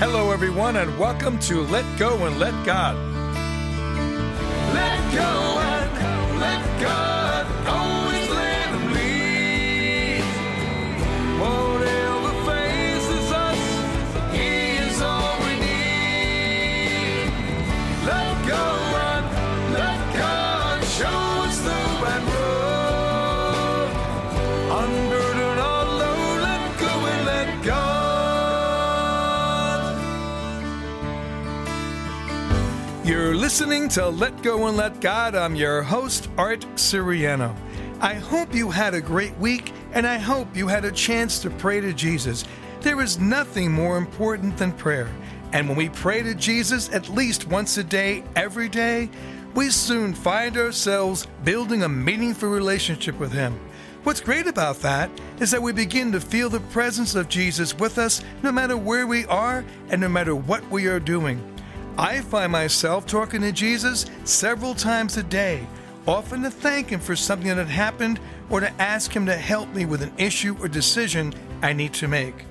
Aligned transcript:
Hello, 0.00 0.30
everyone, 0.30 0.76
and 0.76 0.96
welcome 0.96 1.40
to 1.40 1.60
Let 1.62 1.84
Go 1.98 2.24
and 2.24 2.38
Let 2.38 2.54
God. 2.64 2.94
Let 4.72 5.12
go 5.12 5.58
and 5.58 6.40
let 6.40 6.80
God 6.80 7.07
listening 33.48 33.88
to 33.88 34.06
Let 34.06 34.42
Go 34.42 34.66
and 34.66 34.76
Let 34.76 35.00
God. 35.00 35.34
I'm 35.34 35.56
your 35.56 35.80
host, 35.80 36.28
Art 36.36 36.60
Suriano. 36.74 37.56
I 37.98 38.12
hope 38.12 38.54
you 38.54 38.70
had 38.70 38.92
a 38.92 39.00
great 39.00 39.34
week, 39.38 39.72
and 39.94 40.06
I 40.06 40.18
hope 40.18 40.54
you 40.54 40.68
had 40.68 40.84
a 40.84 40.92
chance 40.92 41.38
to 41.38 41.48
pray 41.48 41.80
to 41.80 41.94
Jesus. 41.94 42.44
There 42.82 43.00
is 43.00 43.18
nothing 43.18 43.72
more 43.72 43.96
important 43.96 44.58
than 44.58 44.72
prayer. 44.72 45.08
And 45.54 45.66
when 45.66 45.78
we 45.78 45.88
pray 45.88 46.22
to 46.24 46.34
Jesus 46.34 46.92
at 46.92 47.08
least 47.08 47.48
once 47.48 47.78
a 47.78 47.84
day, 47.84 48.22
every 48.36 48.68
day, 48.68 49.08
we 49.54 49.70
soon 49.70 50.12
find 50.12 50.58
ourselves 50.58 51.26
building 51.42 51.84
a 51.84 51.88
meaningful 51.88 52.50
relationship 52.50 53.18
with 53.18 53.32
Him. 53.32 53.58
What's 54.02 54.20
great 54.20 54.46
about 54.46 54.80
that 54.80 55.10
is 55.40 55.50
that 55.52 55.62
we 55.62 55.72
begin 55.72 56.12
to 56.12 56.20
feel 56.20 56.50
the 56.50 56.60
presence 56.60 57.14
of 57.14 57.30
Jesus 57.30 57.78
with 57.78 57.96
us 57.96 58.22
no 58.42 58.52
matter 58.52 58.76
where 58.76 59.06
we 59.06 59.24
are 59.24 59.64
and 59.88 60.02
no 60.02 60.08
matter 60.10 60.36
what 60.36 60.70
we 60.70 60.86
are 60.86 61.00
doing. 61.00 61.42
I 61.98 62.20
find 62.20 62.52
myself 62.52 63.06
talking 63.06 63.40
to 63.40 63.50
Jesus 63.50 64.06
several 64.22 64.72
times 64.72 65.16
a 65.16 65.22
day, 65.24 65.66
often 66.06 66.42
to 66.42 66.50
thank 66.50 66.90
Him 66.90 67.00
for 67.00 67.16
something 67.16 67.48
that 67.48 67.56
had 67.56 67.66
happened 67.66 68.20
or 68.50 68.60
to 68.60 68.70
ask 68.80 69.12
Him 69.12 69.26
to 69.26 69.34
help 69.34 69.68
me 69.74 69.84
with 69.84 70.02
an 70.02 70.12
issue 70.16 70.56
or 70.60 70.68
decision 70.68 71.34
I 71.60 71.72
need 71.72 71.92
to 71.94 72.06
make. 72.06 72.44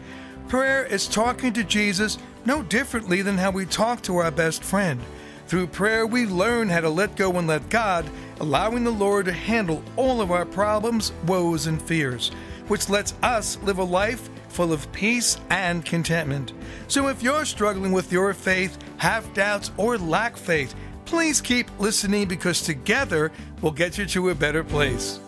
Prayer 0.50 0.84
is 0.84 1.08
talking 1.08 1.54
to 1.54 1.64
Jesus 1.64 2.18
no 2.44 2.62
differently 2.62 3.22
than 3.22 3.38
how 3.38 3.52
we 3.52 3.66
talk 3.66 4.02
to 4.02 4.18
our 4.18 4.32
best 4.32 4.66
friend. 4.66 5.00
Through 5.48 5.68
prayer, 5.68 6.06
we 6.06 6.26
learn 6.26 6.68
how 6.68 6.82
to 6.82 6.90
let 6.90 7.16
go 7.16 7.38
and 7.38 7.48
let 7.48 7.70
God, 7.70 8.06
allowing 8.42 8.84
the 8.84 8.92
Lord 8.92 9.28
to 9.28 9.32
handle 9.32 9.82
all 9.96 10.20
of 10.20 10.30
our 10.30 10.46
problems, 10.46 11.14
woes, 11.26 11.68
and 11.68 11.82
fears, 11.82 12.32
which 12.68 12.90
lets 12.90 13.14
us 13.24 13.58
live 13.64 13.78
a 13.78 13.84
life 13.84 14.30
full 14.50 14.74
of 14.74 14.92
peace 14.92 15.38
and 15.50 15.86
contentment. 15.86 16.54
So 16.88 17.08
if 17.08 17.22
you're 17.22 17.46
struggling 17.46 17.92
with 17.92 18.12
your 18.12 18.34
faith, 18.34 18.78
have 18.98 19.34
doubts, 19.34 19.72
or 19.78 19.98
lack 19.98 20.38
faith, 20.38 20.76
please 21.06 21.42
keep 21.42 21.68
listening 21.80 22.28
because 22.28 22.62
together 22.62 23.32
we'll 23.62 23.72
get 23.72 23.98
you 23.98 24.06
to 24.08 24.30
a 24.30 24.36
better 24.36 24.64
place. 24.64 25.20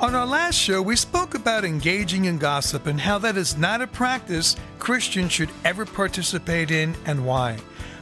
On 0.00 0.14
our 0.14 0.26
last 0.26 0.54
show, 0.54 0.80
we 0.80 0.96
spoke 0.96 1.34
about 1.34 1.62
engaging 1.62 2.24
in 2.24 2.38
gossip 2.38 2.86
and 2.86 2.98
how 2.98 3.18
that 3.18 3.36
is 3.36 3.58
not 3.58 3.82
a 3.82 3.86
practice 3.86 4.56
Christians 4.78 5.30
should 5.30 5.50
ever 5.62 5.84
participate 5.84 6.70
in 6.70 6.96
and 7.04 7.26
why. 7.26 7.58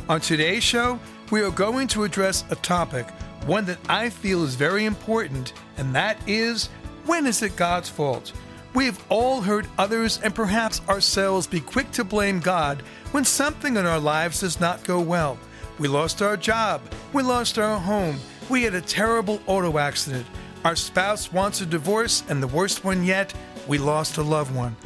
On 0.09 0.21
today's 0.21 0.63
show, 0.63 1.01
we 1.33 1.43
are 1.43 1.51
going 1.51 1.89
to 1.89 2.05
address 2.05 2.45
a 2.51 2.55
topic, 2.57 3.11
one 3.47 3.65
that 3.65 3.79
I 3.89 4.11
feel 4.11 4.45
is 4.45 4.55
very 4.55 4.85
important, 4.85 5.55
and 5.77 5.93
that 5.95 6.17
is 6.29 6.69
when 7.05 7.27
is 7.27 7.43
it 7.43 7.57
God's 7.57 7.89
fault? 7.89 8.33
We 8.79 8.87
have 8.87 9.05
all 9.09 9.41
heard 9.41 9.67
others 9.77 10.21
and 10.23 10.33
perhaps 10.33 10.83
ourselves 10.89 11.49
be 11.49 11.59
quick 11.59 11.91
to 11.91 12.05
blame 12.05 12.39
God 12.39 12.83
when 13.11 13.25
something 13.25 13.77
in 13.77 13.87
our 13.87 13.99
lives 13.99 14.39
does 14.39 14.61
not 14.61 14.85
go 14.85 15.01
well. 15.01 15.37
We 15.81 15.89
lost 15.89 16.23
our 16.23 16.37
job, 16.37 16.83
we 17.13 17.25
lost 17.25 17.59
our 17.59 17.77
home, 17.77 18.21
we 18.49 18.63
had 18.63 18.75
a 18.75 18.81
terrible 18.81 19.41
auto 19.49 19.79
accident, 19.79 20.29
our 20.65 20.77
spouse 20.77 21.33
wants 21.33 21.61
a 21.61 21.67
divorce, 21.67 22.23
and 22.29 22.41
the 22.41 22.47
worst 22.47 22.85
one 22.85 23.03
yet, 23.03 23.35
we 23.67 23.79
lost 23.79 24.17
a 24.17 24.23
loved 24.23 24.55
one. 24.55 24.77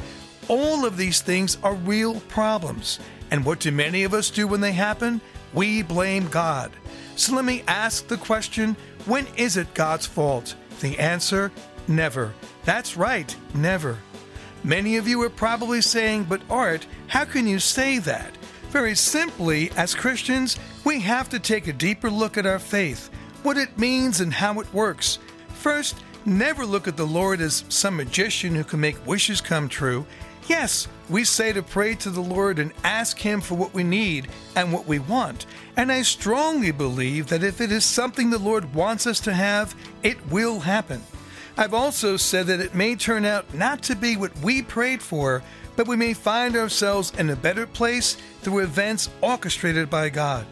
All 0.47 0.87
of 0.87 0.97
these 0.97 1.21
things 1.21 1.59
are 1.61 1.75
real 1.75 2.19
problems. 2.21 2.99
And 3.29 3.45
what 3.45 3.59
do 3.59 3.71
many 3.71 4.05
of 4.05 4.15
us 4.15 4.31
do 4.31 4.47
when 4.47 4.61
they 4.61 4.71
happen? 4.71 5.21
We 5.53 5.83
blame 5.83 6.29
God. 6.29 6.71
So 7.15 7.35
let 7.35 7.45
me 7.45 7.61
ask 7.67 8.07
the 8.07 8.17
question 8.17 8.75
when 9.05 9.27
is 9.37 9.55
it 9.55 9.75
God's 9.75 10.07
fault? 10.07 10.55
The 10.79 10.97
answer 10.97 11.51
never. 11.87 12.33
That's 12.65 12.97
right, 12.97 13.35
never. 13.53 13.97
Many 14.63 14.97
of 14.97 15.07
you 15.07 15.21
are 15.23 15.29
probably 15.29 15.81
saying, 15.81 16.25
but 16.25 16.41
Art, 16.49 16.87
how 17.07 17.25
can 17.25 17.47
you 17.47 17.59
say 17.59 17.99
that? 17.99 18.31
Very 18.69 18.95
simply, 18.95 19.69
as 19.77 19.93
Christians, 19.93 20.57
we 20.85 20.99
have 21.01 21.29
to 21.29 21.39
take 21.39 21.67
a 21.67 21.73
deeper 21.73 22.09
look 22.09 22.37
at 22.37 22.45
our 22.45 22.59
faith, 22.59 23.09
what 23.43 23.57
it 23.57 23.77
means 23.77 24.21
and 24.21 24.33
how 24.33 24.59
it 24.61 24.73
works. 24.73 25.19
First, 25.49 25.97
never 26.25 26.65
look 26.65 26.87
at 26.87 26.97
the 26.97 27.05
Lord 27.05 27.41
as 27.41 27.65
some 27.69 27.97
magician 27.97 28.55
who 28.55 28.63
can 28.63 28.79
make 28.79 29.05
wishes 29.05 29.41
come 29.41 29.67
true. 29.67 30.05
Yes, 30.47 30.87
we 31.09 31.23
say 31.23 31.53
to 31.53 31.61
pray 31.61 31.95
to 31.95 32.09
the 32.09 32.21
Lord 32.21 32.59
and 32.59 32.73
ask 32.83 33.17
Him 33.17 33.41
for 33.41 33.55
what 33.55 33.73
we 33.73 33.83
need 33.83 34.27
and 34.55 34.73
what 34.73 34.87
we 34.87 34.99
want. 34.99 35.45
And 35.77 35.91
I 35.91 36.01
strongly 36.01 36.71
believe 36.71 37.27
that 37.27 37.43
if 37.43 37.61
it 37.61 37.71
is 37.71 37.85
something 37.85 38.29
the 38.29 38.39
Lord 38.39 38.73
wants 38.73 39.07
us 39.07 39.19
to 39.21 39.33
have, 39.33 39.75
it 40.03 40.17
will 40.31 40.59
happen. 40.59 41.01
I've 41.55 41.73
also 41.73 42.17
said 42.17 42.47
that 42.47 42.59
it 42.59 42.73
may 42.73 42.95
turn 42.95 43.25
out 43.25 43.53
not 43.53 43.83
to 43.83 43.95
be 43.95 44.17
what 44.17 44.35
we 44.39 44.61
prayed 44.63 45.01
for, 45.01 45.43
but 45.75 45.87
we 45.87 45.95
may 45.95 46.13
find 46.13 46.55
ourselves 46.55 47.13
in 47.17 47.29
a 47.29 47.35
better 47.35 47.67
place 47.67 48.17
through 48.41 48.59
events 48.59 49.09
orchestrated 49.21 49.89
by 49.89 50.09
God. 50.09 50.45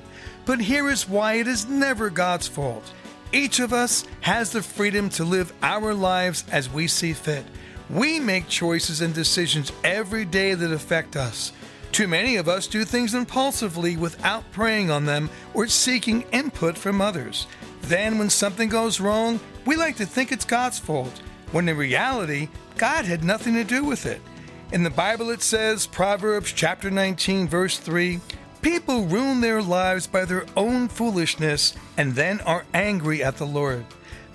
But 0.45 0.61
here 0.61 0.89
is 0.89 1.09
why 1.09 1.33
it 1.33 1.47
is 1.47 1.67
never 1.67 2.09
God's 2.09 2.47
fault. 2.47 2.83
Each 3.31 3.59
of 3.59 3.73
us 3.73 4.05
has 4.21 4.51
the 4.51 4.61
freedom 4.61 5.09
to 5.11 5.23
live 5.23 5.53
our 5.63 5.93
lives 5.93 6.43
as 6.51 6.69
we 6.69 6.87
see 6.87 7.13
fit. 7.13 7.45
We 7.89 8.19
make 8.19 8.47
choices 8.47 9.01
and 9.01 9.13
decisions 9.13 9.71
every 9.83 10.25
day 10.25 10.53
that 10.53 10.71
affect 10.71 11.15
us. 11.15 11.51
Too 11.91 12.07
many 12.07 12.37
of 12.37 12.47
us 12.47 12.67
do 12.67 12.85
things 12.85 13.13
impulsively 13.13 13.97
without 13.97 14.49
praying 14.51 14.91
on 14.91 15.05
them 15.05 15.29
or 15.53 15.67
seeking 15.67 16.23
input 16.31 16.77
from 16.77 17.01
others. 17.01 17.47
Then, 17.81 18.17
when 18.17 18.29
something 18.29 18.69
goes 18.69 18.99
wrong, 18.99 19.39
we 19.65 19.75
like 19.75 19.97
to 19.97 20.05
think 20.05 20.31
it's 20.31 20.45
God's 20.45 20.79
fault, 20.79 21.21
when 21.51 21.67
in 21.69 21.77
reality, 21.77 22.49
God 22.77 23.05
had 23.05 23.23
nothing 23.23 23.53
to 23.55 23.63
do 23.63 23.83
with 23.83 24.05
it. 24.05 24.21
In 24.71 24.83
the 24.83 24.89
Bible, 24.89 25.29
it 25.29 25.41
says, 25.41 25.85
Proverbs 25.85 26.51
chapter 26.51 26.89
19, 26.89 27.47
verse 27.47 27.77
3 27.77 28.19
People 28.61 29.05
ruin 29.05 29.41
their 29.41 29.61
lives 29.61 30.05
by 30.05 30.23
their 30.23 30.45
own 30.55 30.87
foolishness 30.87 31.73
and 31.97 32.13
then 32.13 32.39
are 32.41 32.65
angry 32.73 33.23
at 33.23 33.37
the 33.37 33.45
Lord. 33.45 33.85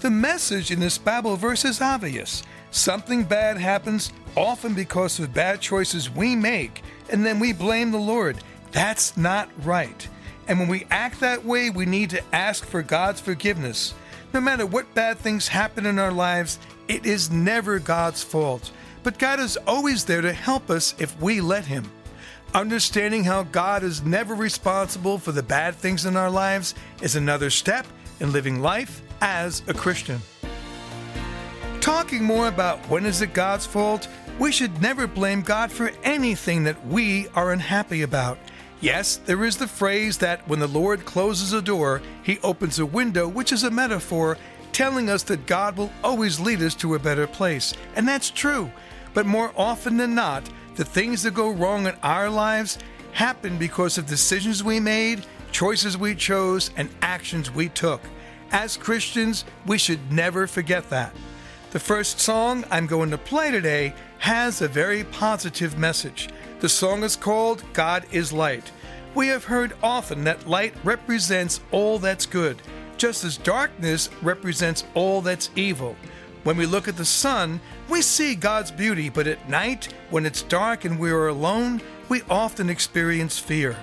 The 0.00 0.10
message 0.10 0.70
in 0.70 0.80
this 0.80 0.98
Bible 0.98 1.36
verse 1.36 1.64
is 1.64 1.80
obvious. 1.80 2.42
Something 2.72 3.22
bad 3.24 3.56
happens, 3.56 4.12
often 4.36 4.74
because 4.74 5.18
of 5.18 5.32
bad 5.32 5.60
choices 5.60 6.10
we 6.10 6.36
make, 6.36 6.82
and 7.08 7.24
then 7.24 7.38
we 7.38 7.52
blame 7.52 7.92
the 7.92 7.98
Lord. 7.98 8.36
That's 8.72 9.16
not 9.16 9.48
right. 9.64 10.08
And 10.48 10.58
when 10.58 10.68
we 10.68 10.86
act 10.90 11.20
that 11.20 11.44
way, 11.44 11.70
we 11.70 11.86
need 11.86 12.10
to 12.10 12.34
ask 12.34 12.66
for 12.66 12.82
God's 12.82 13.20
forgiveness. 13.20 13.94
No 14.36 14.42
matter 14.42 14.66
what 14.66 14.92
bad 14.92 15.16
things 15.16 15.48
happen 15.48 15.86
in 15.86 15.98
our 15.98 16.12
lives, 16.12 16.58
it 16.88 17.06
is 17.06 17.30
never 17.30 17.78
God's 17.78 18.22
fault. 18.22 18.70
But 19.02 19.18
God 19.18 19.40
is 19.40 19.56
always 19.66 20.04
there 20.04 20.20
to 20.20 20.30
help 20.30 20.68
us 20.68 20.94
if 20.98 21.18
we 21.22 21.40
let 21.40 21.64
Him. 21.64 21.90
Understanding 22.52 23.24
how 23.24 23.44
God 23.44 23.82
is 23.82 24.02
never 24.02 24.34
responsible 24.34 25.16
for 25.16 25.32
the 25.32 25.42
bad 25.42 25.74
things 25.74 26.04
in 26.04 26.18
our 26.18 26.28
lives 26.28 26.74
is 27.00 27.16
another 27.16 27.48
step 27.48 27.86
in 28.20 28.30
living 28.30 28.60
life 28.60 29.00
as 29.22 29.62
a 29.68 29.72
Christian. 29.72 30.20
Talking 31.80 32.22
more 32.22 32.48
about 32.48 32.80
when 32.90 33.06
is 33.06 33.22
it 33.22 33.32
God's 33.32 33.64
fault, 33.64 34.06
we 34.38 34.52
should 34.52 34.82
never 34.82 35.06
blame 35.06 35.40
God 35.40 35.72
for 35.72 35.92
anything 36.04 36.62
that 36.64 36.86
we 36.86 37.26
are 37.28 37.52
unhappy 37.52 38.02
about. 38.02 38.36
Yes, 38.80 39.16
there 39.16 39.44
is 39.44 39.56
the 39.56 39.66
phrase 39.66 40.18
that 40.18 40.46
when 40.46 40.58
the 40.58 40.66
Lord 40.66 41.06
closes 41.06 41.52
a 41.52 41.62
door, 41.62 42.02
he 42.22 42.38
opens 42.42 42.78
a 42.78 42.84
window, 42.84 43.26
which 43.26 43.52
is 43.52 43.64
a 43.64 43.70
metaphor 43.70 44.36
telling 44.72 45.08
us 45.08 45.22
that 45.24 45.46
God 45.46 45.78
will 45.78 45.90
always 46.04 46.38
lead 46.38 46.60
us 46.60 46.74
to 46.76 46.94
a 46.94 46.98
better 46.98 47.26
place. 47.26 47.72
And 47.94 48.06
that's 48.06 48.30
true. 48.30 48.70
But 49.14 49.24
more 49.24 49.50
often 49.56 49.96
than 49.96 50.14
not, 50.14 50.46
the 50.74 50.84
things 50.84 51.22
that 51.22 51.32
go 51.32 51.50
wrong 51.50 51.86
in 51.86 51.94
our 52.02 52.28
lives 52.28 52.78
happen 53.12 53.56
because 53.56 53.96
of 53.96 54.04
decisions 54.04 54.62
we 54.62 54.78
made, 54.78 55.24
choices 55.50 55.96
we 55.96 56.14
chose, 56.14 56.70
and 56.76 56.90
actions 57.00 57.50
we 57.50 57.70
took. 57.70 58.02
As 58.52 58.76
Christians, 58.76 59.46
we 59.64 59.78
should 59.78 60.12
never 60.12 60.46
forget 60.46 60.90
that. 60.90 61.14
The 61.70 61.80
first 61.80 62.20
song 62.20 62.62
I'm 62.70 62.86
going 62.86 63.10
to 63.10 63.18
play 63.18 63.50
today 63.50 63.94
has 64.18 64.60
a 64.60 64.68
very 64.68 65.04
positive 65.04 65.78
message. 65.78 66.28
The 66.58 66.68
song 66.70 67.02
is 67.02 67.16
called 67.16 67.62
God 67.74 68.06
is 68.12 68.32
Light. 68.32 68.72
We 69.14 69.28
have 69.28 69.44
heard 69.44 69.74
often 69.82 70.24
that 70.24 70.48
light 70.48 70.72
represents 70.84 71.60
all 71.70 71.98
that's 71.98 72.24
good, 72.24 72.62
just 72.96 73.24
as 73.24 73.36
darkness 73.36 74.08
represents 74.22 74.84
all 74.94 75.20
that's 75.20 75.50
evil. 75.54 75.96
When 76.44 76.56
we 76.56 76.64
look 76.64 76.88
at 76.88 76.96
the 76.96 77.04
sun, 77.04 77.60
we 77.90 78.00
see 78.00 78.34
God's 78.34 78.70
beauty, 78.70 79.10
but 79.10 79.26
at 79.26 79.50
night, 79.50 79.92
when 80.08 80.24
it's 80.24 80.40
dark 80.40 80.86
and 80.86 80.98
we 80.98 81.10
are 81.10 81.28
alone, 81.28 81.82
we 82.08 82.22
often 82.30 82.70
experience 82.70 83.38
fear. 83.38 83.76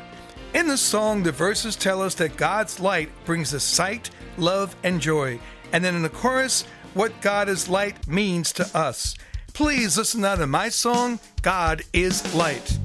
In 0.56 0.68
the 0.68 0.78
song, 0.78 1.22
the 1.22 1.32
verses 1.32 1.76
tell 1.76 2.02
us 2.02 2.16
that 2.16 2.38
God's 2.38 2.80
light 2.80 3.10
brings 3.26 3.54
us 3.54 3.64
sight, 3.64 4.10
love, 4.38 4.76
and 4.84 5.00
joy. 5.00 5.40
And 5.72 5.84
then 5.84 5.96
in 5.96 6.02
the 6.02 6.10
chorus, 6.10 6.64
what 6.96 7.22
God 7.22 7.50
is 7.50 7.70
light 7.70 8.08
means 8.08 8.52
to 8.54 8.78
us. 8.78 9.16
Please 9.54 10.00
listen 10.00 10.22
now 10.22 10.36
to 10.36 10.48
my 10.48 10.70
song, 10.70 11.20
God 11.44 11.84
is 11.94 12.34
Light. 12.34 12.80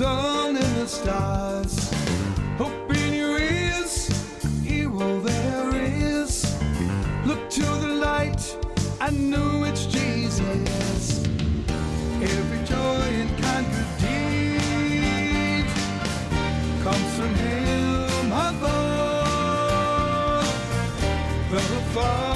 Sun, 0.00 0.56
and 0.56 0.76
the 0.76 0.86
stars. 0.86 1.99
I 9.10 9.12
know 9.12 9.64
it's 9.64 9.86
Jesus. 9.86 11.24
Every 12.22 12.64
joy 12.64 13.08
and 13.22 13.42
kind 13.42 13.66
good 13.74 13.92
deed 13.98 15.66
comes 16.84 17.14
from 17.16 17.34
Him 17.34 18.30
above. 18.30 18.86
The 21.50 21.60
Father 21.92 22.29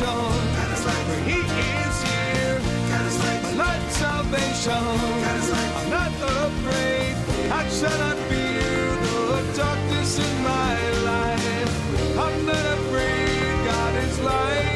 incarnation. 0.00 0.54
God 0.54 0.70
is 0.72 0.84
like 0.84 1.06
for 1.06 1.20
He 1.28 1.40
is 1.40 2.02
here. 2.02 2.60
God 2.88 3.06
is 3.06 3.18
like 3.18 3.42
my 3.42 3.52
light 3.54 3.90
salvation. 3.92 4.72
God 4.72 5.36
is 5.40 5.50
like 5.50 5.76
I'm 5.76 5.90
not 5.90 6.12
afraid. 6.46 7.14
I 7.50 7.68
shall 7.68 7.98
not 7.98 8.16
fear 8.28 8.96
the 9.02 9.52
darkness 9.56 10.18
in 10.18 10.42
my 10.42 10.90
life. 11.04 12.18
I'm 12.18 12.46
not 12.46 12.66
afraid. 12.78 13.64
God 13.64 13.94
is 14.04 14.18
light. 14.20 14.74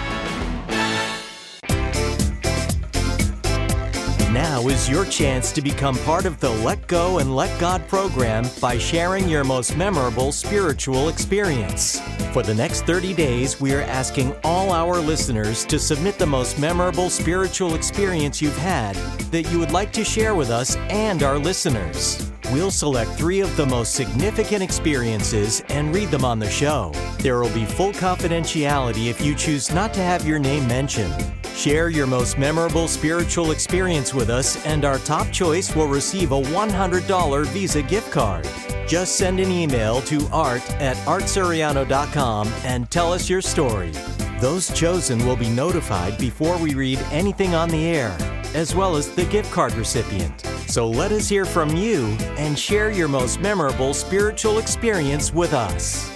Now 4.54 4.68
is 4.68 4.88
your 4.88 5.04
chance 5.06 5.50
to 5.50 5.60
become 5.60 5.98
part 6.04 6.26
of 6.26 6.38
the 6.38 6.48
Let 6.48 6.86
Go 6.86 7.18
and 7.18 7.34
Let 7.34 7.58
God 7.58 7.88
program 7.88 8.46
by 8.60 8.78
sharing 8.78 9.28
your 9.28 9.42
most 9.42 9.76
memorable 9.76 10.30
spiritual 10.30 11.08
experience. 11.08 11.98
For 12.32 12.44
the 12.44 12.54
next 12.54 12.82
30 12.82 13.14
days, 13.14 13.60
we 13.60 13.74
are 13.74 13.80
asking 13.80 14.32
all 14.44 14.70
our 14.70 15.00
listeners 15.00 15.64
to 15.64 15.76
submit 15.76 16.20
the 16.20 16.26
most 16.26 16.60
memorable 16.60 17.10
spiritual 17.10 17.74
experience 17.74 18.40
you've 18.40 18.56
had 18.58 18.94
that 19.32 19.50
you 19.50 19.58
would 19.58 19.72
like 19.72 19.92
to 19.94 20.04
share 20.04 20.36
with 20.36 20.50
us 20.50 20.76
and 20.88 21.24
our 21.24 21.36
listeners. 21.36 22.30
We'll 22.52 22.70
select 22.70 23.10
three 23.14 23.40
of 23.40 23.56
the 23.56 23.66
most 23.66 23.96
significant 23.96 24.62
experiences 24.62 25.64
and 25.68 25.92
read 25.92 26.12
them 26.12 26.24
on 26.24 26.38
the 26.38 26.48
show. 26.48 26.92
There 27.18 27.40
will 27.40 27.52
be 27.52 27.64
full 27.64 27.92
confidentiality 27.92 29.10
if 29.10 29.20
you 29.20 29.34
choose 29.34 29.74
not 29.74 29.92
to 29.94 30.00
have 30.00 30.24
your 30.24 30.38
name 30.38 30.68
mentioned. 30.68 31.34
Share 31.54 31.88
your 31.88 32.08
most 32.08 32.36
memorable 32.36 32.88
spiritual 32.88 33.52
experience 33.52 34.12
with 34.12 34.28
us, 34.28 34.64
and 34.66 34.84
our 34.84 34.98
top 34.98 35.30
choice 35.30 35.74
will 35.76 35.86
receive 35.86 36.32
a 36.32 36.42
$100 36.42 37.46
Visa 37.46 37.80
gift 37.80 38.10
card. 38.10 38.48
Just 38.88 39.16
send 39.16 39.38
an 39.38 39.50
email 39.50 40.02
to 40.02 40.26
art 40.32 40.68
at 40.74 40.96
artsuriano.com 41.06 42.48
and 42.64 42.90
tell 42.90 43.12
us 43.12 43.30
your 43.30 43.40
story. 43.40 43.92
Those 44.40 44.68
chosen 44.76 45.24
will 45.24 45.36
be 45.36 45.48
notified 45.48 46.18
before 46.18 46.58
we 46.58 46.74
read 46.74 46.98
anything 47.12 47.54
on 47.54 47.68
the 47.68 47.86
air, 47.86 48.16
as 48.54 48.74
well 48.74 48.96
as 48.96 49.14
the 49.14 49.24
gift 49.26 49.52
card 49.52 49.74
recipient. 49.74 50.40
So 50.66 50.88
let 50.88 51.12
us 51.12 51.28
hear 51.28 51.44
from 51.44 51.76
you 51.76 52.06
and 52.36 52.58
share 52.58 52.90
your 52.90 53.08
most 53.08 53.40
memorable 53.40 53.94
spiritual 53.94 54.58
experience 54.58 55.32
with 55.32 55.54
us. 55.54 56.13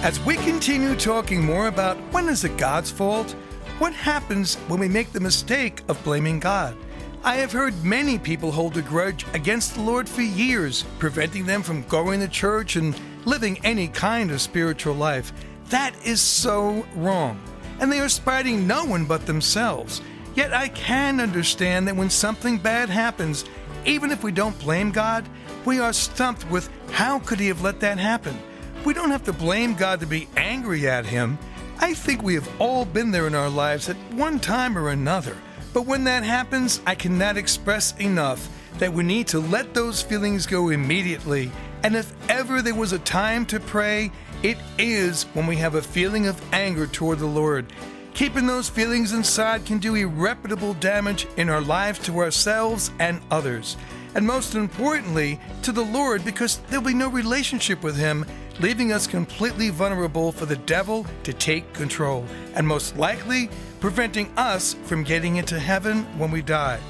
As 0.00 0.20
we 0.20 0.36
continue 0.36 0.94
talking 0.94 1.44
more 1.44 1.66
about 1.66 1.96
when 2.12 2.28
is 2.28 2.44
it 2.44 2.56
God's 2.56 2.88
fault, 2.88 3.32
what 3.80 3.92
happens 3.92 4.54
when 4.68 4.78
we 4.78 4.86
make 4.86 5.10
the 5.10 5.18
mistake 5.18 5.82
of 5.88 6.02
blaming 6.04 6.38
God? 6.38 6.76
I 7.24 7.34
have 7.38 7.50
heard 7.50 7.82
many 7.82 8.16
people 8.16 8.52
hold 8.52 8.76
a 8.76 8.82
grudge 8.82 9.26
against 9.32 9.74
the 9.74 9.80
Lord 9.80 10.08
for 10.08 10.22
years, 10.22 10.84
preventing 11.00 11.46
them 11.46 11.64
from 11.64 11.82
going 11.88 12.20
to 12.20 12.28
church 12.28 12.76
and 12.76 12.98
living 13.24 13.58
any 13.64 13.88
kind 13.88 14.30
of 14.30 14.40
spiritual 14.40 14.94
life. 14.94 15.32
That 15.70 15.96
is 16.06 16.20
so 16.20 16.86
wrong. 16.94 17.42
And 17.80 17.90
they 17.90 17.98
are 17.98 18.08
spiting 18.08 18.68
no 18.68 18.84
one 18.84 19.04
but 19.04 19.26
themselves. 19.26 20.00
Yet 20.36 20.54
I 20.54 20.68
can 20.68 21.18
understand 21.18 21.88
that 21.88 21.96
when 21.96 22.08
something 22.08 22.58
bad 22.58 22.88
happens, 22.88 23.44
even 23.84 24.12
if 24.12 24.22
we 24.22 24.30
don't 24.30 24.58
blame 24.60 24.92
God, 24.92 25.28
we 25.64 25.80
are 25.80 25.92
stumped 25.92 26.48
with 26.50 26.70
how 26.92 27.18
could 27.18 27.40
He 27.40 27.48
have 27.48 27.62
let 27.62 27.80
that 27.80 27.98
happen? 27.98 28.38
We 28.84 28.94
don't 28.94 29.10
have 29.10 29.24
to 29.24 29.32
blame 29.32 29.74
God 29.74 30.00
to 30.00 30.06
be 30.06 30.28
angry 30.36 30.88
at 30.88 31.04
Him. 31.04 31.38
I 31.80 31.94
think 31.94 32.22
we 32.22 32.34
have 32.34 32.48
all 32.60 32.84
been 32.84 33.10
there 33.10 33.26
in 33.26 33.34
our 33.34 33.48
lives 33.48 33.88
at 33.88 33.96
one 34.12 34.38
time 34.38 34.78
or 34.78 34.90
another. 34.90 35.36
But 35.72 35.86
when 35.86 36.04
that 36.04 36.22
happens, 36.22 36.80
I 36.86 36.94
cannot 36.94 37.36
express 37.36 37.94
enough 37.98 38.48
that 38.78 38.92
we 38.92 39.04
need 39.04 39.26
to 39.28 39.40
let 39.40 39.74
those 39.74 40.00
feelings 40.02 40.46
go 40.46 40.70
immediately. 40.70 41.50
And 41.82 41.94
if 41.94 42.12
ever 42.30 42.62
there 42.62 42.74
was 42.74 42.92
a 42.92 42.98
time 43.00 43.46
to 43.46 43.60
pray, 43.60 44.10
it 44.42 44.56
is 44.78 45.24
when 45.34 45.46
we 45.46 45.56
have 45.56 45.74
a 45.74 45.82
feeling 45.82 46.26
of 46.26 46.40
anger 46.52 46.86
toward 46.86 47.18
the 47.18 47.26
Lord. 47.26 47.66
Keeping 48.14 48.46
those 48.46 48.68
feelings 48.68 49.12
inside 49.12 49.64
can 49.64 49.78
do 49.78 49.94
irreparable 49.94 50.74
damage 50.74 51.26
in 51.36 51.48
our 51.48 51.60
lives 51.60 51.98
to 52.00 52.18
ourselves 52.18 52.90
and 52.98 53.20
others. 53.30 53.76
And 54.14 54.26
most 54.26 54.54
importantly, 54.54 55.38
to 55.62 55.70
the 55.70 55.84
Lord, 55.84 56.24
because 56.24 56.58
there'll 56.68 56.84
be 56.84 56.94
no 56.94 57.08
relationship 57.08 57.82
with 57.82 57.96
Him 57.96 58.24
leaving 58.60 58.92
us 58.92 59.06
completely 59.06 59.70
vulnerable 59.70 60.32
for 60.32 60.46
the 60.46 60.56
devil 60.56 61.06
to 61.22 61.32
take 61.32 61.72
control, 61.72 62.24
and 62.54 62.66
most 62.66 62.96
likely 62.96 63.48
preventing 63.80 64.30
us 64.36 64.74
from 64.84 65.04
getting 65.04 65.36
into 65.36 65.58
heaven 65.58 66.04
when 66.18 66.30
we 66.30 66.42
die. 66.42 66.80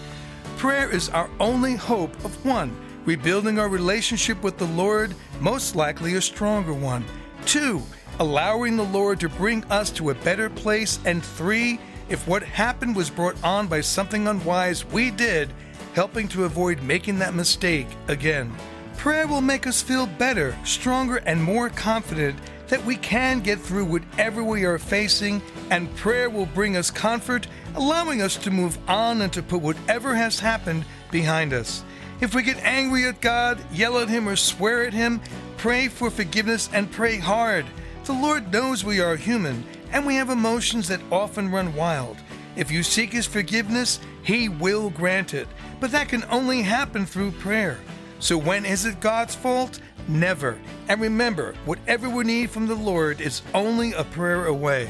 Prayer 0.57 0.91
is 0.91 1.09
our 1.11 1.31
only 1.39 1.77
hope 1.77 2.15
of 2.25 2.45
one, 2.45 2.75
rebuilding 3.05 3.59
our 3.59 3.69
relationship 3.69 4.43
with 4.43 4.59
the 4.59 4.67
Lord, 4.67 5.15
most 5.41 5.77
likely 5.77 6.15
a 6.15 6.21
stronger 6.21 6.73
one. 6.73 7.05
Two, 7.45 7.83
allowing 8.19 8.77
the 8.77 8.85
Lord 8.85 9.21
to 9.21 9.29
bring 9.29 9.63
us 9.65 9.91
to 9.93 10.11
a 10.11 10.15
better 10.15 10.51
place. 10.51 10.99
And 11.05 11.25
three, 11.25 11.79
if 12.09 12.27
what 12.27 12.43
happened 12.43 12.97
was 12.97 13.11
brought 13.11 13.43
on 13.45 13.69
by 13.69 13.81
something 13.81 14.27
unwise 14.27 14.85
we 14.85 15.11
did, 15.11 15.51
helping 15.95 16.29
to 16.29 16.45
avoid 16.45 16.83
making 16.83 17.19
that 17.19 17.35
mistake 17.35 17.89
again. 18.09 18.53
Prayer 18.99 19.29
will 19.29 19.41
make 19.41 19.69
us 19.69 19.81
feel 19.81 20.09
better, 20.09 20.59
stronger, 20.65 21.19
and 21.19 21.41
more 21.41 21.71
confident 21.71 22.37
that 22.67 22.85
we 22.85 22.97
can 22.97 23.39
get 23.39 23.61
through 23.61 23.85
whatever 23.85 24.43
we 24.43 24.65
are 24.65 24.77
facing, 24.77 25.41
and 25.71 25.95
prayer 25.95 26.29
will 26.29 26.47
bring 26.47 26.77
us 26.77 26.91
comfort, 26.91 27.47
allowing 27.77 28.21
us 28.21 28.35
to 28.37 28.51
move 28.51 28.77
on 28.89 29.23
and 29.23 29.33
to 29.33 29.41
put 29.41 29.63
whatever 29.63 30.17
has 30.17 30.41
happened 30.41 30.85
behind 31.13 31.53
us. 31.53 31.85
If 32.21 32.35
we 32.35 32.43
get 32.43 32.57
angry 32.65 33.07
at 33.07 33.21
God, 33.21 33.61
yell 33.73 33.99
at 33.99 34.09
Him, 34.09 34.29
or 34.29 34.35
swear 34.35 34.85
at 34.85 34.93
Him, 34.93 35.21
pray 35.59 35.87
for 35.87 36.11
forgiveness 36.11 36.69
and 36.73 36.91
pray 36.91 37.19
hard. 37.19 37.67
The 38.05 38.13
Lord 38.13 38.53
knows 38.53 38.85
we 38.85 39.01
are 39.01 39.15
human 39.15 39.65
and 39.93 40.05
we 40.05 40.17
have 40.17 40.29
emotions 40.29 40.89
that 40.89 41.01
often 41.13 41.53
run 41.53 41.73
wild. 41.77 42.17
If 42.57 42.73
you 42.73 42.83
seek 42.83 43.13
His 43.13 43.27
forgiveness, 43.27 44.01
He 44.25 44.49
will 44.49 44.91
grant 44.91 45.35
it, 45.35 45.47
but 45.79 45.93
that 45.93 46.09
can 46.09 46.25
only 46.25 46.63
happen 46.63 47.07
through 47.07 47.31
prayer. 47.31 47.79
So 48.21 48.37
when 48.37 48.65
is 48.65 48.85
it 48.85 49.01
God's 49.01 49.35
fault? 49.35 49.81
Never. 50.09 50.59
And 50.89 51.01
remember, 51.01 51.55
whatever 51.65 52.09
we 52.09 52.25
need 52.25 52.51
from 52.51 52.67
the 52.67 52.75
Lord 52.75 53.21
is 53.21 53.43
only 53.55 53.93
a 53.93 54.05
prayer 54.05 54.47
away. 54.47 54.89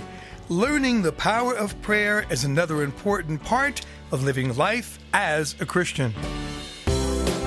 Learning 0.48 1.02
the 1.02 1.12
power 1.12 1.54
of 1.54 1.80
prayer 1.82 2.24
is 2.30 2.44
another 2.44 2.82
important 2.82 3.42
part 3.44 3.84
of 4.12 4.24
living 4.24 4.56
life 4.56 4.98
as 5.12 5.60
a 5.60 5.66
Christian. 5.66 6.14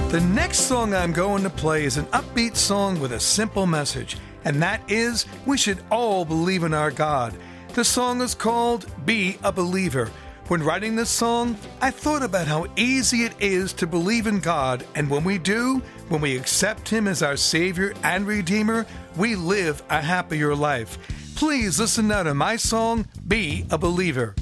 The 0.10 0.20
next 0.20 0.62
song 0.68 0.94
I'm 0.94 1.14
going 1.14 1.42
to 1.44 1.50
play 1.50 1.86
is 1.86 1.98
an 1.98 2.06
upbeat 2.08 2.58
song 2.58 3.00
with 3.00 3.14
a 3.14 3.20
simple 3.20 3.66
message, 3.66 4.18
and 4.44 4.62
that 4.62 4.82
is 4.92 5.26
we 5.46 5.58
should 5.58 5.80
all 5.90 6.26
believe 6.26 6.64
in 6.64 6.74
our 6.74 6.92
God. 6.92 7.34
The 7.74 7.86
song 7.86 8.22
is 8.22 8.36
called 8.36 8.86
Be 9.06 9.38
a 9.44 9.52
Believer. 9.52 10.12
When 10.52 10.64
writing 10.64 10.98
this 10.98 11.10
song, 11.10 11.56
I 11.80 11.92
thought 11.92 12.24
about 12.24 12.46
how 12.46 12.68
easy 12.76 13.24
it 13.24 13.34
is 13.40 13.72
to 13.72 13.88
believe 13.88 14.28
in 14.28 14.42
God, 14.42 14.86
and 14.96 15.10
when 15.10 15.24
we 15.24 15.38
do, 15.38 15.82
when 16.10 16.20
we 16.20 16.36
accept 16.36 16.90
Him 16.90 17.08
as 17.08 17.24
our 17.24 17.38
Savior 17.38 17.94
and 18.04 18.28
Redeemer, 18.28 18.86
we 19.16 19.36
live 19.36 19.82
a 19.90 20.02
happier 20.02 20.54
life. 20.54 20.98
Please 21.38 21.80
listen 21.80 22.10
now 22.10 22.24
to 22.24 22.34
my 22.34 22.58
song, 22.58 23.06
Be 23.30 23.66
a 23.72 23.78
Believer. 23.78 24.36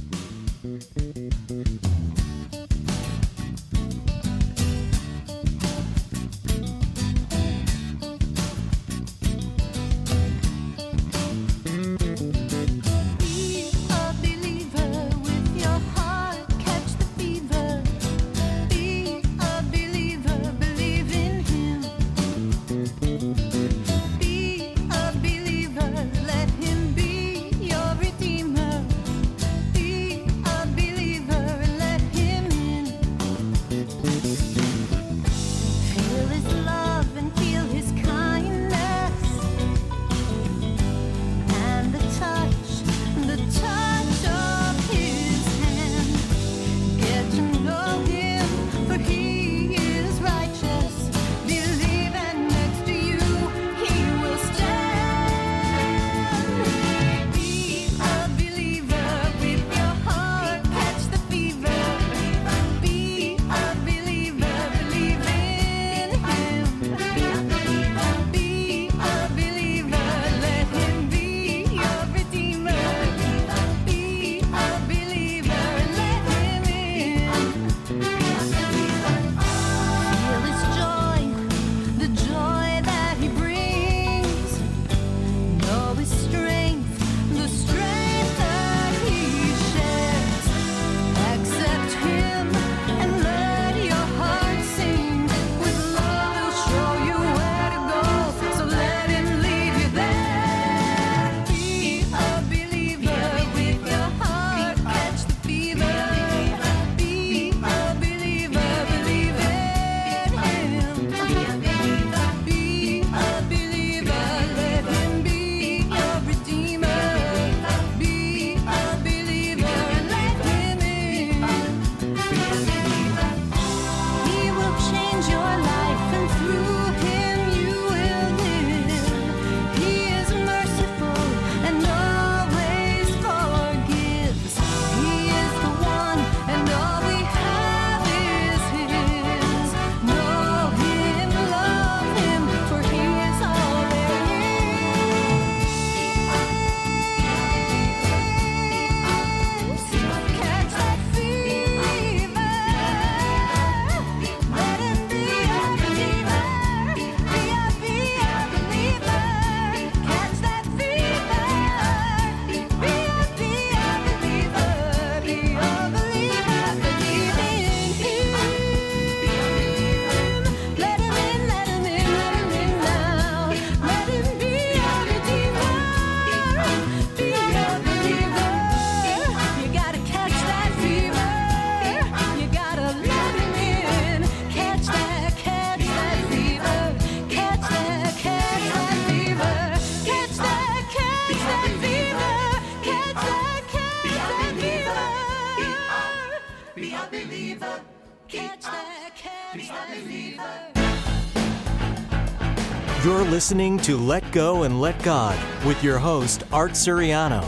Listening 203.49 203.79
to 203.79 203.97
Let 203.97 204.31
Go 204.31 204.61
and 204.61 204.79
Let 204.79 205.01
God 205.01 205.35
with 205.65 205.83
your 205.83 205.97
host, 205.97 206.43
Art 206.51 206.73
Suriano. 206.73 207.43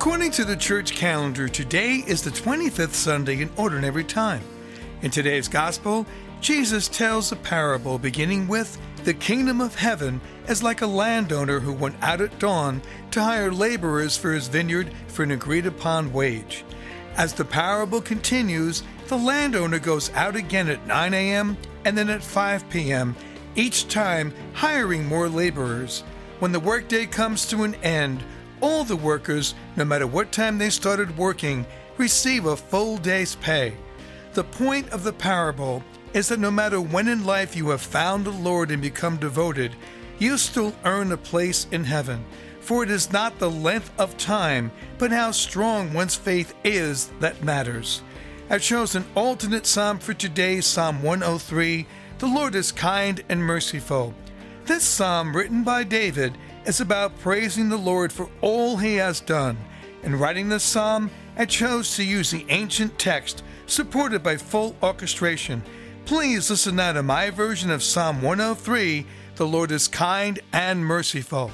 According 0.00 0.30
to 0.30 0.46
the 0.46 0.56
church 0.56 0.92
calendar, 0.92 1.46
today 1.46 2.02
is 2.06 2.22
the 2.22 2.30
25th 2.30 2.94
Sunday 2.94 3.42
in 3.42 3.50
Ordinary 3.58 4.02
Time. 4.02 4.40
In 5.02 5.10
today's 5.10 5.46
Gospel, 5.46 6.06
Jesus 6.40 6.88
tells 6.88 7.30
a 7.30 7.36
parable 7.36 7.98
beginning 7.98 8.48
with 8.48 8.80
The 9.04 9.12
kingdom 9.12 9.60
of 9.60 9.74
heaven 9.74 10.22
is 10.48 10.62
like 10.62 10.80
a 10.80 10.86
landowner 10.86 11.60
who 11.60 11.74
went 11.74 11.96
out 12.00 12.22
at 12.22 12.38
dawn 12.38 12.80
to 13.10 13.22
hire 13.22 13.52
laborers 13.52 14.16
for 14.16 14.32
his 14.32 14.48
vineyard 14.48 14.90
for 15.08 15.22
an 15.22 15.32
agreed 15.32 15.66
upon 15.66 16.14
wage. 16.14 16.64
As 17.18 17.34
the 17.34 17.44
parable 17.44 18.00
continues, 18.00 18.82
the 19.08 19.18
landowner 19.18 19.78
goes 19.78 20.10
out 20.14 20.34
again 20.34 20.70
at 20.70 20.86
9 20.86 21.12
a.m. 21.12 21.58
and 21.84 21.98
then 21.98 22.08
at 22.08 22.24
5 22.24 22.70
p.m., 22.70 23.14
each 23.54 23.86
time 23.88 24.32
hiring 24.54 25.04
more 25.04 25.28
laborers. 25.28 26.04
When 26.38 26.52
the 26.52 26.58
workday 26.58 27.04
comes 27.04 27.44
to 27.48 27.64
an 27.64 27.74
end, 27.82 28.24
all 28.60 28.84
the 28.84 28.96
workers, 28.96 29.54
no 29.76 29.84
matter 29.84 30.06
what 30.06 30.32
time 30.32 30.58
they 30.58 30.70
started 30.70 31.16
working, 31.16 31.66
receive 31.96 32.46
a 32.46 32.56
full 32.56 32.96
day's 32.96 33.36
pay. 33.36 33.74
The 34.34 34.44
point 34.44 34.90
of 34.90 35.02
the 35.02 35.12
parable 35.12 35.82
is 36.14 36.28
that 36.28 36.40
no 36.40 36.50
matter 36.50 36.80
when 36.80 37.08
in 37.08 37.24
life 37.24 37.56
you 37.56 37.70
have 37.70 37.82
found 37.82 38.24
the 38.24 38.30
Lord 38.30 38.70
and 38.70 38.82
become 38.82 39.16
devoted, 39.16 39.74
you 40.18 40.36
still 40.36 40.74
earn 40.84 41.12
a 41.12 41.16
place 41.16 41.66
in 41.70 41.84
heaven. 41.84 42.24
For 42.60 42.82
it 42.82 42.90
is 42.90 43.12
not 43.12 43.38
the 43.38 43.50
length 43.50 43.90
of 43.98 44.16
time, 44.16 44.70
but 44.98 45.10
how 45.10 45.30
strong 45.30 45.92
one's 45.92 46.14
faith 46.14 46.54
is 46.62 47.08
that 47.20 47.42
matters. 47.42 48.02
I 48.48 48.58
chose 48.58 48.94
an 48.94 49.04
alternate 49.14 49.66
psalm 49.66 49.98
for 49.98 50.12
today, 50.12 50.60
Psalm 50.60 51.02
103 51.02 51.86
The 52.18 52.26
Lord 52.26 52.54
is 52.54 52.72
kind 52.72 53.22
and 53.28 53.42
merciful. 53.42 54.14
This 54.66 54.84
psalm, 54.84 55.34
written 55.34 55.64
by 55.64 55.84
David, 55.84 56.36
is 56.64 56.80
about 56.80 57.18
praising 57.20 57.68
the 57.68 57.76
Lord 57.76 58.12
for 58.12 58.28
all 58.40 58.76
he 58.76 58.96
has 58.96 59.20
done. 59.20 59.56
In 60.02 60.18
writing 60.18 60.48
this 60.48 60.62
psalm, 60.62 61.10
I 61.36 61.44
chose 61.44 61.96
to 61.96 62.04
use 62.04 62.30
the 62.30 62.46
ancient 62.48 62.98
text 62.98 63.42
supported 63.66 64.22
by 64.22 64.36
full 64.36 64.74
orchestration. 64.82 65.62
Please 66.04 66.50
listen 66.50 66.76
now 66.76 66.92
to 66.92 67.02
my 67.02 67.30
version 67.30 67.70
of 67.70 67.82
Psalm 67.82 68.22
103 68.22 69.06
The 69.36 69.46
Lord 69.46 69.70
is 69.70 69.88
kind 69.88 70.38
and 70.52 70.84
merciful. 70.84 71.50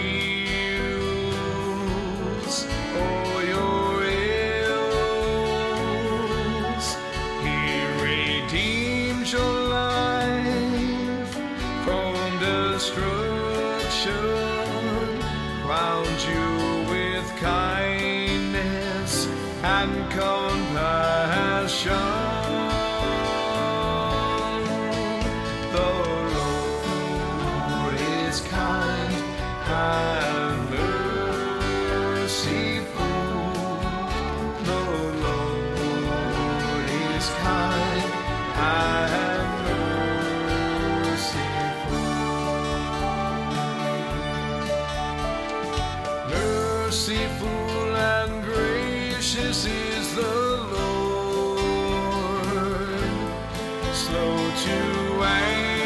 slow 54.09 54.51
to 54.65 55.23
anger 55.23 55.78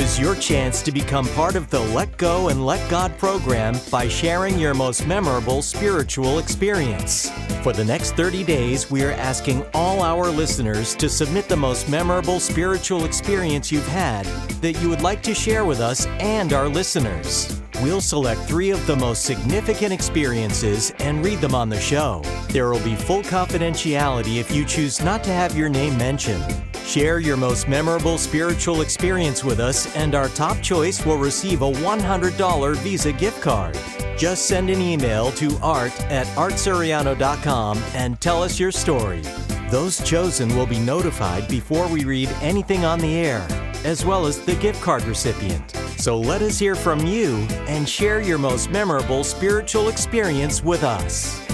Is 0.00 0.18
your 0.18 0.34
chance 0.36 0.80
to 0.80 0.92
become 0.92 1.26
part 1.34 1.56
of 1.56 1.68
the 1.68 1.78
Let 1.78 2.16
Go 2.16 2.48
and 2.48 2.64
Let 2.64 2.90
God 2.90 3.18
program 3.18 3.76
by 3.90 4.08
sharing 4.08 4.58
your 4.58 4.72
most 4.72 5.06
memorable 5.06 5.60
spiritual 5.60 6.38
experience. 6.38 7.30
For 7.62 7.74
the 7.74 7.84
next 7.84 8.12
30 8.12 8.42
days, 8.42 8.90
we 8.90 9.04
are 9.04 9.12
asking 9.12 9.62
all 9.74 10.00
our 10.00 10.30
listeners 10.30 10.94
to 10.94 11.10
submit 11.10 11.50
the 11.50 11.56
most 11.56 11.90
memorable 11.90 12.40
spiritual 12.40 13.04
experience 13.04 13.70
you've 13.70 13.86
had 13.88 14.24
that 14.62 14.80
you 14.80 14.88
would 14.88 15.02
like 15.02 15.22
to 15.22 15.34
share 15.34 15.66
with 15.66 15.80
us 15.80 16.06
and 16.18 16.54
our 16.54 16.66
listeners. 16.66 17.60
We'll 17.82 18.00
select 18.00 18.40
three 18.48 18.70
of 18.70 18.86
the 18.86 18.96
most 18.96 19.24
significant 19.24 19.92
experiences 19.92 20.94
and 21.00 21.22
read 21.22 21.40
them 21.40 21.54
on 21.54 21.68
the 21.68 21.78
show. 21.78 22.22
There 22.48 22.70
will 22.70 22.82
be 22.82 22.96
full 22.96 23.22
confidentiality 23.22 24.40
if 24.40 24.50
you 24.50 24.64
choose 24.64 25.02
not 25.02 25.22
to 25.24 25.30
have 25.30 25.58
your 25.58 25.68
name 25.68 25.98
mentioned. 25.98 26.59
Share 26.90 27.20
your 27.20 27.36
most 27.36 27.68
memorable 27.68 28.18
spiritual 28.18 28.80
experience 28.80 29.44
with 29.44 29.60
us, 29.60 29.94
and 29.94 30.16
our 30.16 30.28
top 30.30 30.60
choice 30.60 31.06
will 31.06 31.18
receive 31.18 31.62
a 31.62 31.70
$100 31.70 32.76
Visa 32.78 33.12
gift 33.12 33.40
card. 33.40 33.78
Just 34.18 34.46
send 34.46 34.70
an 34.70 34.80
email 34.80 35.30
to 35.32 35.56
art 35.62 35.92
at 36.10 36.26
artsuriano.com 36.36 37.78
and 37.94 38.20
tell 38.20 38.42
us 38.42 38.58
your 38.58 38.72
story. 38.72 39.22
Those 39.70 40.02
chosen 40.02 40.48
will 40.56 40.66
be 40.66 40.80
notified 40.80 41.46
before 41.46 41.86
we 41.86 42.02
read 42.02 42.28
anything 42.42 42.84
on 42.84 42.98
the 42.98 43.18
air, 43.18 43.46
as 43.84 44.04
well 44.04 44.26
as 44.26 44.44
the 44.44 44.56
gift 44.56 44.82
card 44.82 45.04
recipient. 45.04 45.70
So 45.96 46.18
let 46.18 46.42
us 46.42 46.58
hear 46.58 46.74
from 46.74 47.06
you 47.06 47.36
and 47.68 47.88
share 47.88 48.20
your 48.20 48.38
most 48.38 48.68
memorable 48.68 49.22
spiritual 49.22 49.90
experience 49.90 50.64
with 50.64 50.82
us. 50.82 51.49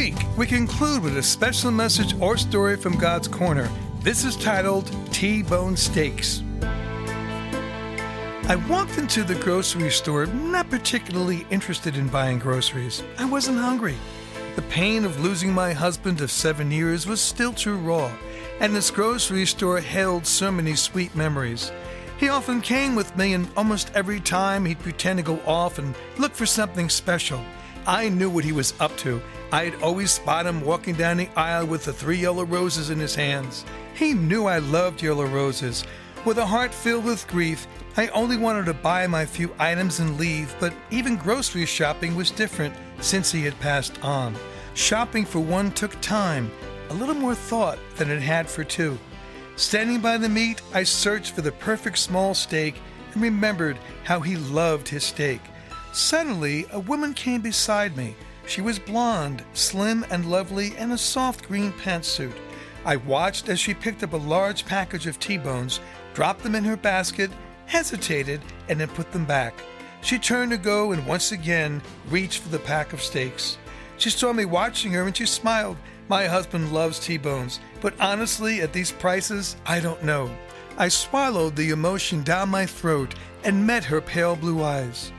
Week, 0.00 0.16
we 0.38 0.46
conclude 0.46 1.02
with 1.02 1.18
a 1.18 1.22
special 1.22 1.70
message 1.70 2.18
or 2.22 2.38
story 2.38 2.74
from 2.74 2.96
God's 2.96 3.28
Corner. 3.28 3.68
This 4.00 4.24
is 4.24 4.34
titled 4.34 4.90
T 5.12 5.42
Bone 5.42 5.76
Steaks. 5.76 6.42
I 8.48 8.56
walked 8.66 8.96
into 8.96 9.24
the 9.24 9.34
grocery 9.34 9.90
store 9.90 10.24
not 10.24 10.70
particularly 10.70 11.46
interested 11.50 11.98
in 11.98 12.08
buying 12.08 12.38
groceries. 12.38 13.02
I 13.18 13.26
wasn't 13.26 13.58
hungry. 13.58 13.94
The 14.56 14.62
pain 14.62 15.04
of 15.04 15.20
losing 15.20 15.52
my 15.52 15.74
husband 15.74 16.22
of 16.22 16.30
seven 16.30 16.70
years 16.70 17.06
was 17.06 17.20
still 17.20 17.52
too 17.52 17.76
raw, 17.76 18.10
and 18.58 18.74
this 18.74 18.90
grocery 18.90 19.44
store 19.44 19.80
held 19.82 20.26
so 20.26 20.50
many 20.50 20.76
sweet 20.76 21.14
memories. 21.14 21.72
He 22.18 22.30
often 22.30 22.62
came 22.62 22.94
with 22.94 23.14
me, 23.18 23.34
and 23.34 23.50
almost 23.54 23.92
every 23.94 24.20
time 24.20 24.64
he'd 24.64 24.78
pretend 24.78 25.18
to 25.18 25.22
go 25.22 25.40
off 25.46 25.78
and 25.78 25.94
look 26.16 26.32
for 26.32 26.46
something 26.46 26.88
special. 26.88 27.44
I 27.86 28.08
knew 28.08 28.30
what 28.30 28.44
he 28.44 28.52
was 28.52 28.72
up 28.80 28.96
to. 28.98 29.20
I'd 29.52 29.82
always 29.82 30.12
spot 30.12 30.46
him 30.46 30.60
walking 30.60 30.94
down 30.94 31.16
the 31.16 31.28
aisle 31.36 31.66
with 31.66 31.84
the 31.84 31.92
three 31.92 32.18
yellow 32.18 32.44
roses 32.44 32.90
in 32.90 32.98
his 33.00 33.14
hands. 33.14 33.64
He 33.94 34.14
knew 34.14 34.46
I 34.46 34.58
loved 34.58 35.02
yellow 35.02 35.26
roses. 35.26 35.84
With 36.24 36.38
a 36.38 36.46
heart 36.46 36.72
filled 36.72 37.04
with 37.04 37.26
grief, 37.26 37.66
I 37.96 38.08
only 38.08 38.36
wanted 38.36 38.66
to 38.66 38.74
buy 38.74 39.06
my 39.06 39.26
few 39.26 39.52
items 39.58 39.98
and 39.98 40.18
leave, 40.18 40.54
but 40.60 40.72
even 40.90 41.16
grocery 41.16 41.66
shopping 41.66 42.14
was 42.14 42.30
different 42.30 42.74
since 43.00 43.32
he 43.32 43.42
had 43.42 43.58
passed 43.58 44.02
on. 44.04 44.36
Shopping 44.74 45.24
for 45.24 45.40
one 45.40 45.72
took 45.72 46.00
time, 46.00 46.50
a 46.90 46.94
little 46.94 47.14
more 47.14 47.34
thought 47.34 47.78
than 47.96 48.10
it 48.10 48.22
had 48.22 48.48
for 48.48 48.62
two. 48.62 48.98
Standing 49.56 50.00
by 50.00 50.16
the 50.16 50.28
meat, 50.28 50.62
I 50.72 50.84
searched 50.84 51.34
for 51.34 51.42
the 51.42 51.52
perfect 51.52 51.98
small 51.98 52.34
steak 52.34 52.76
and 53.12 53.22
remembered 53.22 53.78
how 54.04 54.20
he 54.20 54.36
loved 54.36 54.88
his 54.88 55.04
steak. 55.04 55.40
Suddenly, 55.92 56.66
a 56.70 56.78
woman 56.78 57.14
came 57.14 57.40
beside 57.40 57.96
me. 57.96 58.14
She 58.50 58.60
was 58.60 58.80
blonde, 58.80 59.44
slim, 59.52 60.04
and 60.10 60.28
lovely 60.28 60.76
in 60.76 60.90
a 60.90 60.98
soft 60.98 61.46
green 61.46 61.72
pantsuit. 61.72 62.34
I 62.84 62.96
watched 62.96 63.48
as 63.48 63.60
she 63.60 63.74
picked 63.74 64.02
up 64.02 64.12
a 64.12 64.16
large 64.16 64.66
package 64.66 65.06
of 65.06 65.20
T 65.20 65.38
bones, 65.38 65.78
dropped 66.14 66.42
them 66.42 66.56
in 66.56 66.64
her 66.64 66.76
basket, 66.76 67.30
hesitated, 67.66 68.40
and 68.68 68.80
then 68.80 68.88
put 68.88 69.12
them 69.12 69.24
back. 69.24 69.54
She 70.00 70.18
turned 70.18 70.50
to 70.50 70.56
go 70.56 70.90
and 70.90 71.06
once 71.06 71.30
again 71.30 71.80
reached 72.08 72.42
for 72.42 72.48
the 72.48 72.58
pack 72.58 72.92
of 72.92 73.00
steaks. 73.00 73.56
She 73.98 74.10
saw 74.10 74.32
me 74.32 74.46
watching 74.46 74.90
her 74.94 75.04
and 75.04 75.16
she 75.16 75.26
smiled. 75.26 75.76
My 76.08 76.26
husband 76.26 76.72
loves 76.72 76.98
T 76.98 77.18
bones, 77.18 77.60
but 77.80 77.94
honestly, 78.00 78.62
at 78.62 78.72
these 78.72 78.90
prices, 78.90 79.54
I 79.64 79.78
don't 79.78 80.02
know. 80.02 80.28
I 80.76 80.88
swallowed 80.88 81.54
the 81.54 81.70
emotion 81.70 82.24
down 82.24 82.48
my 82.48 82.66
throat 82.66 83.14
and 83.44 83.64
met 83.64 83.84
her 83.84 84.00
pale 84.00 84.34
blue 84.34 84.64
eyes. 84.64 85.12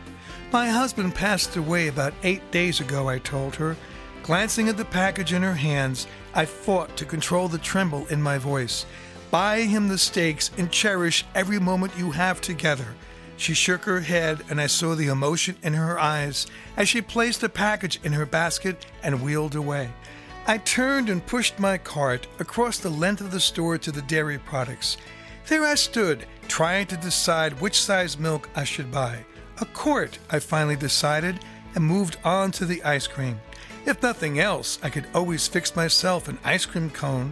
My 0.52 0.68
husband 0.68 1.16
passed 1.16 1.56
away 1.56 1.88
about 1.88 2.14
eight 2.24 2.52
days 2.52 2.82
ago, 2.82 3.08
I 3.08 3.20
told 3.20 3.56
her. 3.56 3.78
Glancing 4.22 4.68
at 4.68 4.76
the 4.76 4.84
package 4.84 5.32
in 5.32 5.44
her 5.44 5.54
hands, 5.54 6.08
I 6.34 6.44
fought 6.44 6.98
to 6.98 7.06
control 7.06 7.48
the 7.48 7.58
tremble 7.58 8.06
in 8.08 8.22
my 8.22 8.38
voice. 8.38 8.86
Buy 9.32 9.62
him 9.62 9.88
the 9.88 9.98
steaks 9.98 10.52
and 10.58 10.70
cherish 10.70 11.24
every 11.36 11.58
moment 11.58 11.98
you 11.98 12.12
have 12.12 12.42
together. 12.42 12.88
She 13.38 13.54
shook 13.54 13.86
her 13.86 14.02
head, 14.02 14.44
and 14.50 14.60
I 14.60 14.68
saw 14.68 14.94
the 14.94 15.08
emotion 15.08 15.56
in 15.64 15.74
her 15.74 15.98
eyes 15.98 16.48
as 16.76 16.90
she 16.90 17.02
placed 17.02 17.40
the 17.40 17.48
package 17.48 18.02
in 18.04 18.12
her 18.12 18.26
basket 18.26 18.86
and 19.04 19.24
wheeled 19.24 19.56
away. 19.56 19.90
I 20.48 20.58
turned 20.58 21.10
and 21.10 21.26
pushed 21.26 21.60
my 21.60 21.78
cart 21.78 22.28
across 22.40 22.78
the 22.78 22.90
length 22.90 23.22
of 23.22 23.32
the 23.32 23.40
store 23.40 23.78
to 23.78 23.92
the 23.92 24.02
dairy 24.02 24.38
products. 24.38 24.98
There 25.48 25.64
I 25.64 25.76
stood, 25.76 26.26
trying 26.50 26.88
to 26.88 26.98
decide 26.98 27.62
which 27.62 27.82
size 27.82 28.20
milk 28.20 28.50
I 28.54 28.66
should 28.66 28.92
buy. 28.92 29.24
A 29.62 29.65
quart, 29.65 30.17
I 30.32 30.39
finally 30.39 30.76
decided, 30.76 31.39
and 31.76 31.86
moved 31.86 32.17
on 32.24 32.52
to 32.54 32.65
the 32.65 32.84
ice 32.84 33.06
cream. 33.06 33.39
If 33.86 34.02
nothing 34.02 34.39
else, 34.39 34.80
I 34.82 34.89
could 34.89 35.06
always 35.13 35.47
fix 35.47 35.76
myself 35.76 36.28
an 36.28 36.39
ice 36.43 36.65
cream 36.65 36.89
cone. 36.89 37.32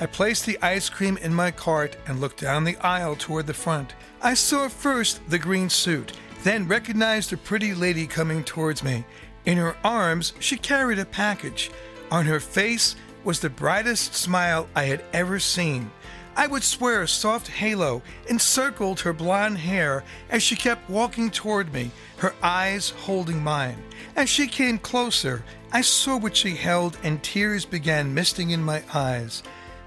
I 0.00 0.06
placed 0.06 0.46
the 0.46 0.58
ice 0.62 0.88
cream 0.88 1.18
in 1.18 1.34
my 1.34 1.50
cart 1.50 1.98
and 2.06 2.18
looked 2.18 2.40
down 2.40 2.64
the 2.64 2.78
aisle 2.78 3.14
toward 3.14 3.46
the 3.46 3.52
front. 3.52 3.94
I 4.22 4.32
saw 4.32 4.68
first 4.68 5.20
the 5.28 5.38
green 5.38 5.68
suit, 5.68 6.14
then 6.44 6.66
recognized 6.66 7.34
a 7.34 7.36
pretty 7.36 7.74
lady 7.74 8.06
coming 8.06 8.42
towards 8.42 8.82
me. 8.82 9.04
In 9.44 9.58
her 9.58 9.76
arms, 9.84 10.32
she 10.40 10.56
carried 10.56 10.98
a 10.98 11.04
package. 11.04 11.70
On 12.10 12.24
her 12.24 12.40
face 12.40 12.96
was 13.22 13.40
the 13.40 13.50
brightest 13.50 14.14
smile 14.14 14.66
I 14.74 14.84
had 14.84 15.04
ever 15.12 15.38
seen. 15.38 15.90
I 16.38 16.46
would 16.46 16.62
swear 16.62 17.00
a 17.00 17.08
soft 17.08 17.48
halo 17.48 18.02
encircled 18.28 19.00
her 19.00 19.14
blonde 19.14 19.56
hair 19.56 20.04
as 20.28 20.42
she 20.42 20.54
kept 20.54 20.90
walking 20.90 21.30
toward 21.30 21.72
me, 21.72 21.90
her 22.18 22.34
eyes 22.42 22.90
holding 22.90 23.42
mine. 23.42 23.82
As 24.16 24.28
she 24.28 24.46
came 24.46 24.78
closer, 24.78 25.42
I 25.72 25.80
saw 25.80 26.18
what 26.18 26.36
she 26.36 26.54
held 26.54 26.98
and 27.02 27.22
tears 27.22 27.64
began 27.64 28.12
misting 28.12 28.50
in 28.50 28.62
my 28.62 28.82
eyes. 28.92 29.42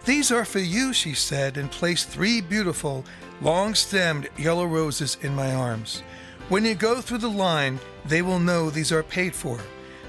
These 0.06 0.32
are 0.32 0.44
for 0.46 0.58
you, 0.58 0.92
she 0.92 1.14
said, 1.14 1.56
and 1.58 1.70
placed 1.70 2.10
three 2.10 2.42
beautiful, 2.42 3.06
long 3.42 3.76
stemmed 3.76 4.28
yellow 4.36 4.66
roses 4.66 5.18
in 5.22 5.36
my 5.36 5.54
arms. 5.54 6.02
When 6.50 6.66
you 6.66 6.74
go 6.74 7.00
through 7.00 7.20
the 7.20 7.30
line, 7.30 7.80
they 8.06 8.24
will 8.24 8.40
know 8.40 8.72
these 8.72 8.92
are 8.92 9.04
paid 9.04 9.36
for. 9.36 9.60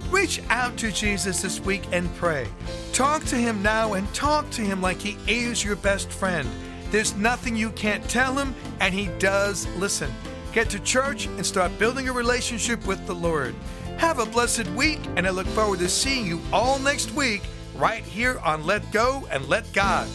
Reach 0.08 0.40
out 0.48 0.78
to 0.78 0.90
Jesus 0.90 1.42
this 1.42 1.60
week 1.60 1.82
and 1.92 2.10
pray. 2.14 2.48
Talk 2.94 3.26
to 3.26 3.36
him 3.36 3.62
now 3.62 3.92
and 3.92 4.10
talk 4.14 4.48
to 4.52 4.62
him 4.62 4.80
like 4.80 5.02
he 5.02 5.18
is 5.30 5.62
your 5.62 5.76
best 5.76 6.10
friend. 6.10 6.48
There's 6.90 7.14
nothing 7.14 7.56
you 7.56 7.72
can't 7.72 8.08
tell 8.08 8.38
him, 8.38 8.54
and 8.80 8.94
he 8.94 9.08
does 9.18 9.66
listen. 9.76 10.10
Get 10.52 10.68
to 10.70 10.80
church 10.80 11.26
and 11.26 11.46
start 11.46 11.78
building 11.78 12.08
a 12.08 12.12
relationship 12.12 12.84
with 12.84 13.06
the 13.06 13.14
Lord. 13.14 13.54
Have 13.98 14.18
a 14.18 14.26
blessed 14.26 14.66
week, 14.70 14.98
and 15.16 15.26
I 15.26 15.30
look 15.30 15.46
forward 15.48 15.78
to 15.78 15.88
seeing 15.88 16.26
you 16.26 16.40
all 16.52 16.80
next 16.80 17.12
week 17.12 17.42
right 17.76 18.02
here 18.02 18.40
on 18.40 18.66
Let 18.66 18.90
Go 18.90 19.28
and 19.30 19.48
Let 19.48 19.72
God. 19.72 20.08